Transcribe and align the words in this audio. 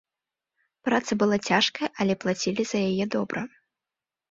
Праца 0.89 1.11
была 1.25 1.37
цяжкая, 1.51 1.87
але 2.01 2.13
плацілі 2.25 2.61
за 2.73 2.77
яе 2.89 3.05
добра. 3.19 3.41